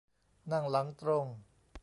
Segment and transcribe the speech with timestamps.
[0.51, 1.25] นั่งหลังตรง